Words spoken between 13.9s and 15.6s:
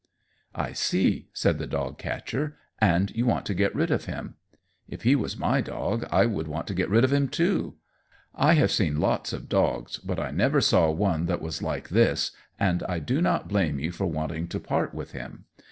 for wanting to part with him.